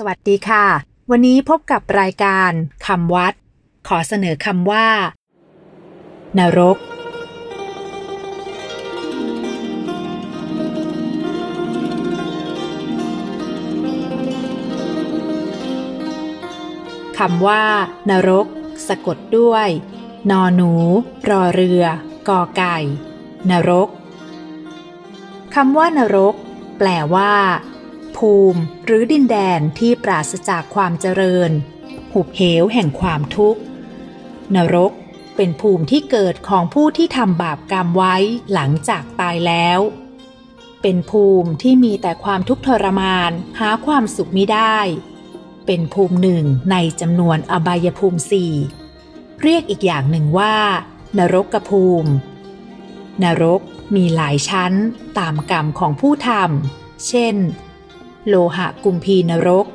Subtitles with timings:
[0.00, 0.66] สวัสดีค่ะ
[1.10, 2.52] วันนี้พบกับรายการ
[2.86, 3.34] คำวัด
[3.88, 4.88] ขอเสนอคำว่า
[6.38, 6.78] นรก
[17.18, 17.62] คำว่า
[18.10, 18.46] นรก
[18.88, 19.68] สะกดด้วย
[20.30, 20.72] นอหนู
[21.30, 21.84] รอเรือ
[22.28, 22.76] กอไก่
[23.50, 23.88] นรก
[25.54, 26.34] คำว่านรก
[26.78, 27.32] แปลว่า
[28.18, 31.50] ภูมิหรือดินแดนที่ปราศจากความเจริญ
[32.12, 33.60] หุบเหวแห่งความทุกข์
[34.54, 34.92] นรก
[35.36, 38.16] เป็นภูมิที่เกิดของผู้ที่ทำบาปกรรมไว้
[38.52, 39.80] หลังจากตายแล้ว
[40.82, 43.30] เป็นภูมิที่มีแต่ความทุกข์ทรมาน
[43.60, 44.78] หาความสุขไมิได้
[45.66, 48.52] เป็นภูมิหนึ่งในจำนวนอบายภูมิสี่
[49.42, 50.56] เรียกอีกอย่างหนึ่งว่า
[51.18, 52.10] นรกกภูมิ
[53.22, 53.60] นรก
[53.94, 54.72] มีหลายชั้น
[55.18, 57.36] ตามกรรมของผู้ทำ เช่น
[58.28, 59.66] โลหะกุมพีนรก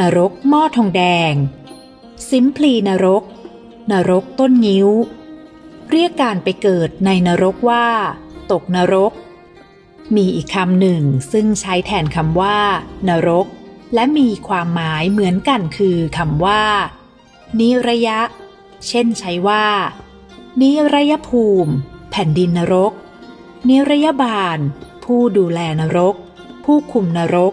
[0.00, 1.32] นรกหม้อทองแดง
[2.28, 3.22] สิมพลีนรก
[3.92, 4.88] นรกต้นงิ้ว
[5.90, 7.86] เรียกการไปเกิดในนรกว่า
[8.52, 9.12] ตกนรก
[10.16, 12.58] มีอีกคำหนึ่งซึ่งใช้แทนคำว่า
[13.08, 13.46] นรก
[13.94, 16.62] และมีความหมายเหมือนกันคือคำว่า
[17.58, 18.20] นิระยะ
[18.88, 19.66] เช่นใช้ว่า
[20.60, 21.72] นิระยภูมิ
[22.10, 22.92] แผ่นดินนรก
[23.68, 24.58] นิระยบาล
[25.04, 26.14] ผู้ดูแลนรก
[26.64, 27.52] ผู้คุมนรก